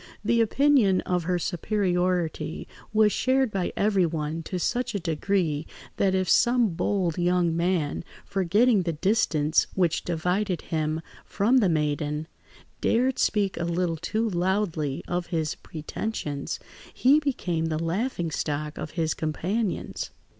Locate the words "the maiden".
11.59-12.27